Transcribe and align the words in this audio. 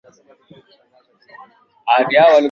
Wanaona 0.25 0.83
matokeo 0.91 2.09
yao. 2.17 2.39